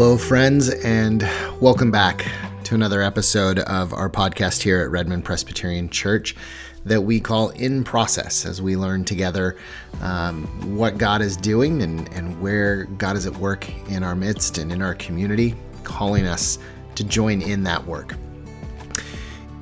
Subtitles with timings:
[0.00, 1.28] hello, friends, and
[1.60, 2.24] welcome back
[2.62, 6.36] to another episode of our podcast here at Redmond Presbyterian Church
[6.84, 9.56] that we call In Process as we learn together
[10.00, 10.44] um,
[10.76, 14.70] what God is doing and, and where God is at work in our midst and
[14.70, 16.60] in our community, calling us
[16.94, 18.14] to join in that work.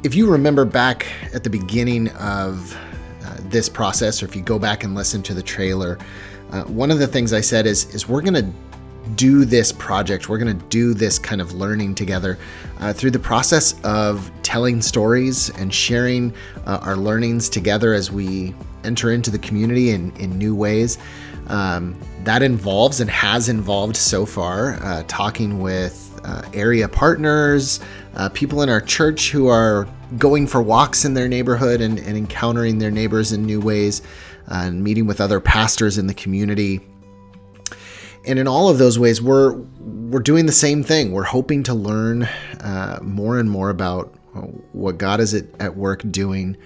[0.05, 2.77] If you remember back at the beginning of
[3.25, 5.97] uh, this process, or if you go back and listen to the trailer,
[6.53, 8.53] uh, one of the things I said is, is we're going to
[9.15, 10.29] do this project.
[10.29, 12.39] We're going to do this kind of learning together
[12.81, 16.35] uh, through the process of telling stories and sharing
[16.67, 20.99] uh, our learnings together as we enter into the community in, in new ways.
[21.49, 27.79] Um, that involves and has involved so far uh, talking with uh, area partners,
[28.17, 29.87] uh, people in our church who are
[30.19, 34.03] going for walks in their neighborhood and, and encountering their neighbors in new ways,
[34.51, 36.81] uh, and meeting with other pastors in the community
[38.27, 41.13] and in all of those ways, we're we're doing the same thing.
[41.13, 42.25] We're hoping to learn
[42.61, 44.15] uh, more and more about
[44.73, 46.57] what God is at, at work doing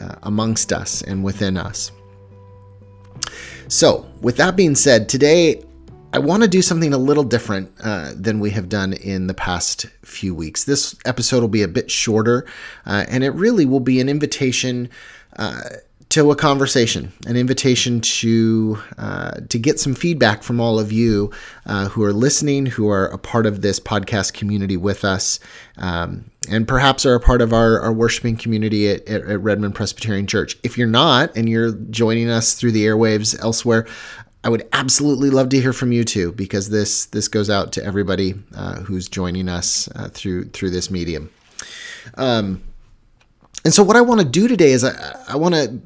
[0.00, 1.92] uh, amongst us and within us.
[3.68, 5.62] So, with that being said, today
[6.12, 9.34] I want to do something a little different uh, than we have done in the
[9.34, 10.64] past few weeks.
[10.64, 12.46] This episode will be a bit shorter,
[12.84, 14.90] uh, and it really will be an invitation
[15.36, 15.62] uh,
[16.10, 21.30] to a conversation, an invitation to uh, to get some feedback from all of you
[21.66, 25.38] uh, who are listening, who are a part of this podcast community with us,
[25.78, 29.76] um, and perhaps are a part of our, our worshiping community at, at, at Redmond
[29.76, 30.58] Presbyterian Church.
[30.64, 33.86] If you're not, and you're joining us through the airwaves elsewhere,
[34.42, 37.84] I would absolutely love to hear from you too, because this this goes out to
[37.84, 41.30] everybody uh, who's joining us uh, through through this medium.
[42.16, 42.62] Um,
[43.64, 45.80] and so, what I want to do today is I, I want to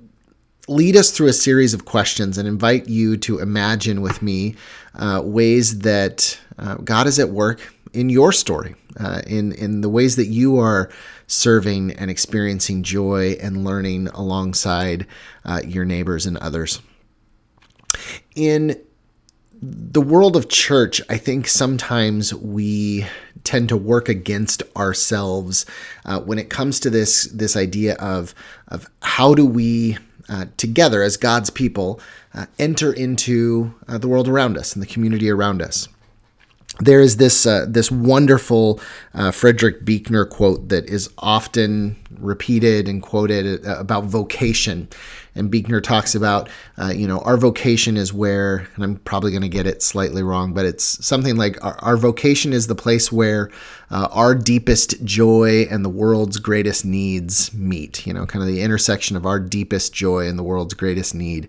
[0.69, 4.55] lead us through a series of questions and invite you to imagine with me
[4.95, 9.89] uh, ways that uh, God is at work in your story, uh, in in the
[9.89, 10.91] ways that you are
[11.27, 15.07] serving and experiencing joy and learning alongside
[15.45, 16.81] uh, your neighbors and others.
[18.35, 18.81] In
[19.63, 23.07] the world of church, I think sometimes we
[23.45, 25.65] tend to work against ourselves
[26.05, 28.35] uh, when it comes to this this idea of
[28.69, 29.99] of how do we
[30.29, 32.01] uh, together as God's people
[32.35, 35.89] uh, enter into uh, the world around us and the community around us.
[36.81, 38.81] There is this uh, this wonderful
[39.15, 44.89] uh, Frederick Buechner quote that is often repeated and quoted about vocation,
[45.37, 49.43] and Buechner talks about, uh, you know, our vocation is where, and I'm probably going
[49.43, 53.13] to get it slightly wrong, but it's something like our, our vocation is the place
[53.13, 53.51] where
[53.91, 58.05] uh, our deepest joy and the world's greatest needs meet.
[58.07, 61.49] You know, kind of the intersection of our deepest joy and the world's greatest need.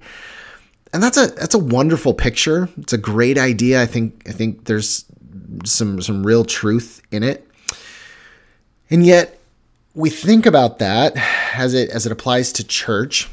[0.93, 2.69] And that's a that's a wonderful picture.
[2.77, 3.81] It's a great idea.
[3.81, 5.03] I think I think there's
[5.63, 7.47] some some real truth in it.
[8.89, 9.39] And yet
[9.93, 11.15] we think about that
[11.55, 13.29] as it as it applies to church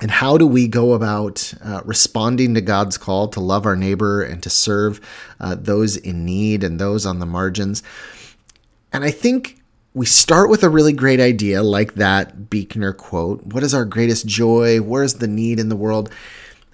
[0.00, 4.22] and how do we go about uh, responding to God's call to love our neighbor
[4.22, 5.00] and to serve
[5.40, 7.82] uh, those in need and those on the margins?
[8.92, 9.58] And I think
[9.94, 14.26] we start with a really great idea like that Buechner quote What is our greatest
[14.26, 14.80] joy?
[14.82, 16.12] Where is the need in the world?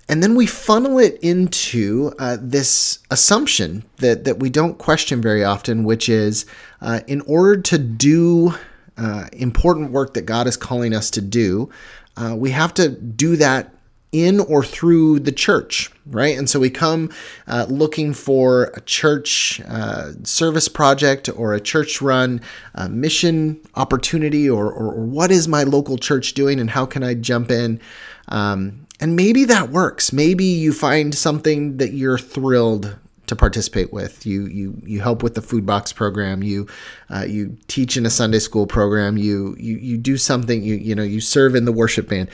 [0.09, 5.45] And then we funnel it into uh, this assumption that, that we don't question very
[5.45, 6.45] often, which is
[6.81, 8.55] uh, in order to do
[8.97, 11.71] uh, important work that God is calling us to do,
[12.17, 13.75] uh, we have to do that
[14.12, 16.37] in or through the church, right?
[16.37, 17.11] And so we come
[17.47, 22.43] uh, looking for a church uh, service project or a church run
[22.75, 27.03] uh, mission opportunity or, or, or, what is my local church doing and how can
[27.03, 27.81] I jump in?
[28.29, 30.13] Um, and maybe that works.
[30.13, 32.97] Maybe you find something that you're thrilled
[33.27, 34.25] to participate with.
[34.25, 36.44] You you you help with the food box program.
[36.44, 36.69] You
[37.11, 39.17] uh, you teach in a Sunday school program.
[39.17, 40.62] You you you do something.
[40.62, 42.31] You you know you serve in the worship band.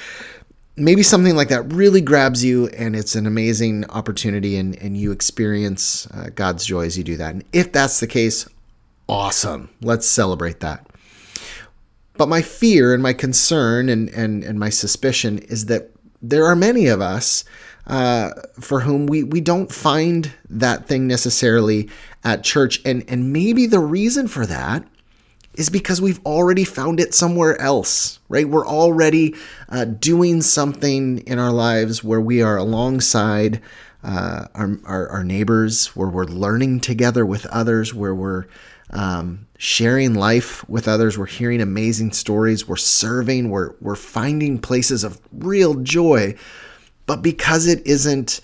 [0.77, 5.11] Maybe something like that really grabs you, and it's an amazing opportunity, and and you
[5.11, 7.33] experience uh, God's joy as you do that.
[7.33, 8.47] And if that's the case,
[9.09, 9.71] awesome.
[9.81, 10.87] Let's celebrate that.
[12.19, 15.93] But my fear and my concern and and and my suspicion is that
[16.23, 17.45] there are many of us
[17.87, 18.31] uh,
[18.61, 21.89] for whom we, we don't find that thing necessarily
[22.25, 22.81] at church.
[22.85, 24.85] And, and maybe the reason for that
[25.55, 28.49] is because we've already found it somewhere else, right?
[28.49, 29.35] We're already
[29.69, 33.61] uh, doing something in our lives where we are alongside
[34.03, 38.47] uh, our, our, our, neighbors, where we're learning together with others, where we're
[38.91, 45.03] um, sharing life with others, we're hearing amazing stories, we're serving, we're, we're finding places
[45.03, 46.35] of real joy.
[47.07, 48.41] But because it isn't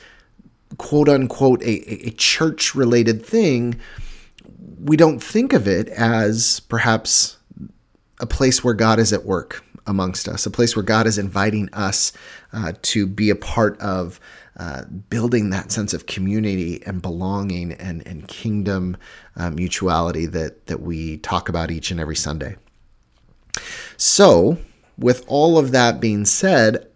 [0.77, 3.81] quote unquote a, a church related thing,
[4.81, 7.39] we don't think of it as perhaps
[8.21, 11.69] a place where God is at work amongst us, a place where God is inviting
[11.73, 12.13] us
[12.53, 14.21] uh, to be a part of
[14.57, 18.97] uh, building that sense of community and belonging and, and kingdom
[19.37, 22.57] uh, mutuality that, that we talk about each and every Sunday.
[23.97, 24.59] So,
[24.97, 26.89] with all of that being said,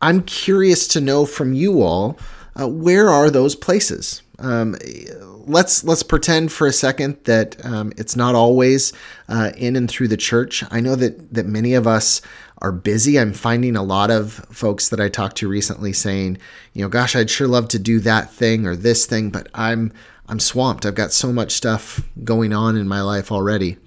[0.00, 2.18] I'm curious to know from you all
[2.58, 4.22] uh, where are those places?
[4.42, 4.76] Um,
[5.46, 8.92] let's let's pretend for a second that um, it's not always
[9.28, 10.64] uh, in and through the church.
[10.70, 12.20] I know that that many of us
[12.58, 13.18] are busy.
[13.18, 16.38] I'm finding a lot of folks that I talked to recently saying,
[16.74, 19.92] you know, gosh, I'd sure love to do that thing or this thing, but I'm
[20.28, 20.86] I'm swamped.
[20.86, 23.78] I've got so much stuff going on in my life already.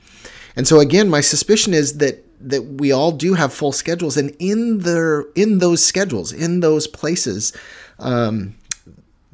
[0.56, 4.36] And so again, my suspicion is that that we all do have full schedules and
[4.40, 7.54] in their in those schedules, in those places,
[8.00, 8.56] um,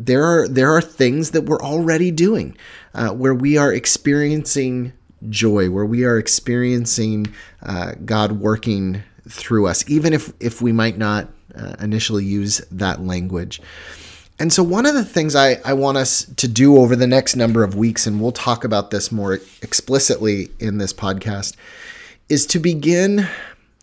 [0.06, 2.58] there are there are things that we're already doing
[2.94, 4.94] uh, where we are experiencing
[5.30, 7.34] joy, where we are experiencing
[7.64, 13.02] uh, God working through us, even if if we might not uh, initially use that
[13.02, 13.62] language.
[14.40, 17.36] And so, one of the things I, I want us to do over the next
[17.36, 21.56] number of weeks, and we'll talk about this more explicitly in this podcast,
[22.28, 23.28] is to begin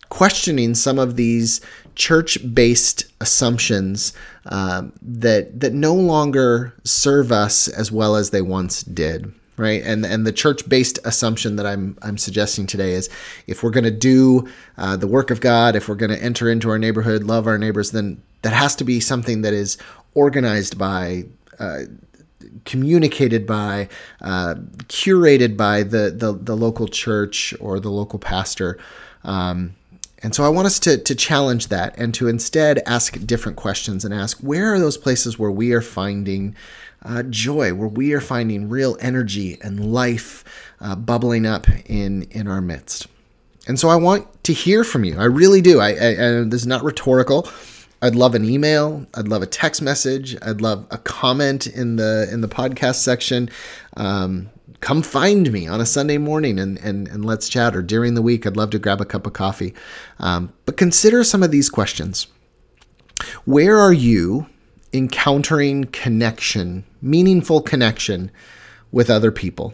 [0.09, 1.61] questioning some of these
[1.95, 4.13] church-based assumptions
[4.45, 9.83] um, that that no longer serve us as well as they once did right?
[9.83, 13.09] And and the church-based assumption that I'm I'm suggesting today is
[13.45, 14.47] if we're going to do
[14.77, 17.57] uh, the work of God, if we're going to enter into our neighborhood, love our
[17.57, 19.77] neighbors, then that has to be something that is
[20.15, 21.25] organized by.
[21.59, 21.81] Uh,
[22.65, 23.87] communicated by,
[24.21, 24.55] uh,
[24.87, 28.77] curated by the, the, the local church or the local pastor.
[29.23, 29.75] Um,
[30.21, 34.03] and so I want us to, to challenge that and to instead ask different questions
[34.03, 36.55] and ask where are those places where we are finding
[37.03, 40.43] uh, joy, where we are finding real energy and life
[40.81, 43.07] uh, bubbling up in in our midst.
[43.67, 45.17] And so I want to hear from you.
[45.17, 45.79] I really do.
[45.79, 47.47] I, I, I this is not rhetorical.
[48.01, 49.05] I'd love an email.
[49.13, 50.35] I'd love a text message.
[50.41, 53.49] I'd love a comment in the in the podcast section.
[53.95, 54.49] Um,
[54.81, 57.75] come find me on a Sunday morning and, and, and let's chat.
[57.75, 59.73] Or during the week, I'd love to grab a cup of coffee.
[60.19, 62.27] Um, but consider some of these questions.
[63.45, 64.47] Where are you
[64.93, 68.31] encountering connection, meaningful connection
[68.91, 69.73] with other people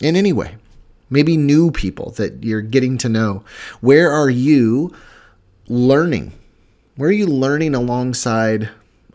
[0.00, 0.56] in any way.
[1.08, 3.44] Maybe new people that you're getting to know.
[3.80, 4.94] Where are you
[5.68, 6.32] learning?
[6.96, 8.68] Where are you learning alongside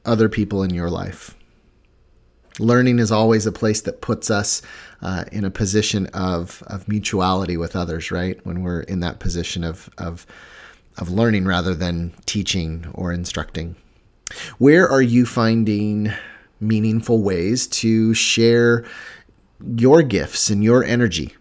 [0.03, 1.34] other people in your life?
[2.59, 4.61] Learning is always a place that puts us
[5.01, 8.43] uh, in a position of, of mutuality with others, right?
[8.45, 10.25] When we're in that position of, of,
[10.97, 13.75] of learning rather than teaching or instructing.
[14.57, 16.11] Where are you finding
[16.59, 18.85] meaningful ways to share
[19.77, 21.35] your gifts and your energy?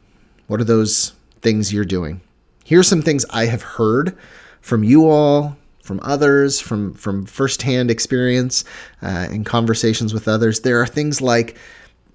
[0.47, 2.21] What are those things you're doing?
[2.65, 4.17] Here's some things I have heard
[4.61, 8.65] from you all, from others, from from firsthand experience
[9.03, 10.61] uh, and conversations with others.
[10.61, 11.57] There are things like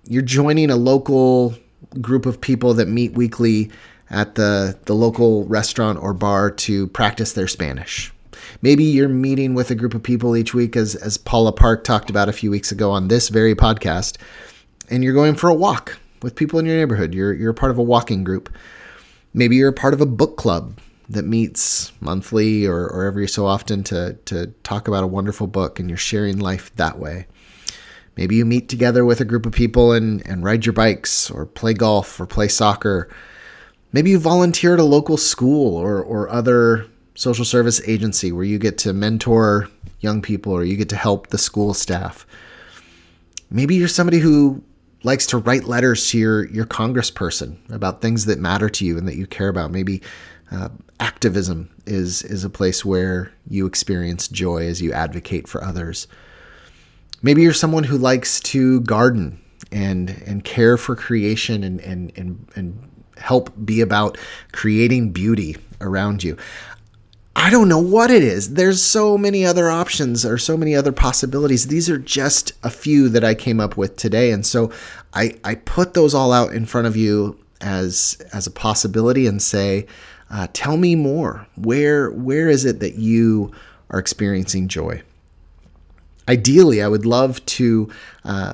[0.06, 1.54] you're joining a local
[2.02, 3.70] group of people that meet weekly
[4.10, 8.12] at the the local restaurant or bar to practice their Spanish.
[8.64, 12.10] Maybe you're meeting with a group of people each week, as, as Paula Park talked
[12.10, 14.18] about a few weeks ago on this very podcast,
[14.90, 17.14] and you're going for a walk with people in your neighborhood.
[17.14, 18.50] You're, you're part of a walking group.
[19.34, 20.80] Maybe you're a part of a book club
[21.10, 25.80] that meets monthly or, or every so often to, to talk about a wonderful book,
[25.80, 27.26] and you're sharing life that way.
[28.16, 31.46] Maybe you meet together with a group of people and, and ride your bikes or
[31.46, 33.10] play golf or play soccer.
[33.92, 36.86] Maybe you volunteer at a local school or, or other
[37.16, 39.68] social service agency where you get to mentor
[40.00, 42.28] young people or you get to help the school staff.
[43.50, 44.64] Maybe you're somebody who
[45.04, 49.08] likes to write letters to your, your congressperson about things that matter to you and
[49.08, 49.72] that you care about.
[49.72, 50.02] Maybe
[50.52, 56.08] uh, activism is, is a place where you experience joy as you advocate for others.
[57.22, 59.40] Maybe you're someone who likes to garden
[59.72, 64.18] and, and care for creation and, and, and, and help be about
[64.52, 66.38] creating beauty around you.
[67.36, 68.56] I don't know what it is.
[68.56, 71.68] There's so many other options or so many other possibilities.
[71.68, 74.32] These are just a few that I came up with today.
[74.32, 74.72] And so
[75.14, 79.42] I, I put those all out in front of you as as a possibility and
[79.42, 79.86] say,
[80.30, 81.48] uh, tell me more.
[81.56, 83.52] Where where is it that you
[83.90, 85.02] are experiencing joy?
[86.28, 87.90] Ideally, I would love to
[88.24, 88.54] uh,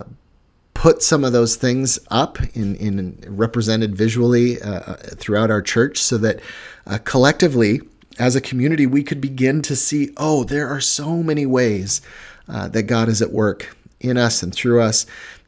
[0.74, 5.98] put some of those things up in, in represented visually uh, uh throughout our church
[5.98, 6.40] so that
[6.88, 7.82] uh, collectively
[8.18, 12.02] as a community, we could begin to see oh, there are so many ways
[12.48, 15.06] uh, that God is at work in us and through us.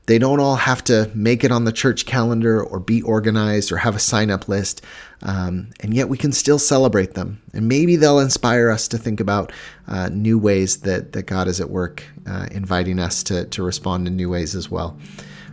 [0.07, 3.77] They don't all have to make it on the church calendar or be organized or
[3.77, 4.83] have a sign up list.
[5.21, 7.41] Um, and yet we can still celebrate them.
[7.53, 9.51] And maybe they'll inspire us to think about
[9.87, 14.07] uh, new ways that, that God is at work, uh, inviting us to, to respond
[14.07, 14.97] in new ways as well.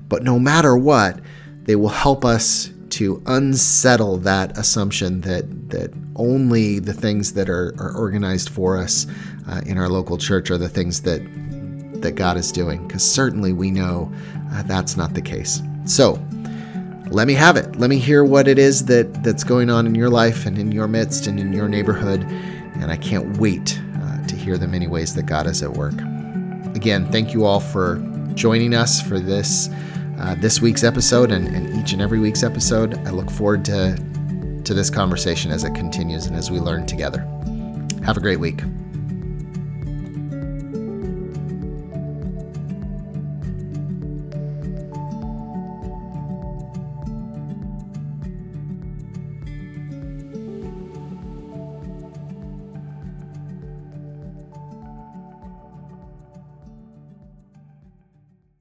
[0.08, 1.18] But no matter what,
[1.64, 7.74] they will help us to unsettle that assumption that, that only the things that are,
[7.78, 9.08] are organized for us
[9.48, 11.20] uh, in our local church are the things that
[12.04, 14.10] that God is doing, because certainly we know
[14.52, 15.60] uh, that's not the case.
[15.84, 16.24] So,
[17.10, 17.76] let me have it.
[17.76, 20.72] Let me hear what it is that that's going on in your life and in
[20.72, 22.22] your midst and in your neighborhood.
[22.76, 25.94] And I can't wait uh, to hear the many ways that God is at work.
[26.74, 27.96] Again, thank you all for
[28.34, 29.68] joining us for this
[30.18, 32.96] uh, this week's episode and, and each and every week's episode.
[33.06, 33.96] I look forward to
[34.64, 37.20] to this conversation as it continues and as we learn together.
[38.04, 38.62] Have a great week.